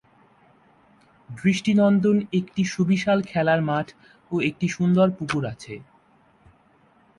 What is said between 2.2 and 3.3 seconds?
একটি সুবিশাল